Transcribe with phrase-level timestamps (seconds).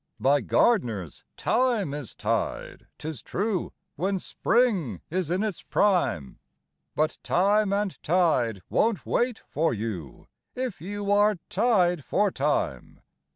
[0.19, 6.39] By gardeners thyme is tied, 'tis true, when spring is in its prime;
[6.95, 13.01] But time and tide won't wait for you if you are tied for time.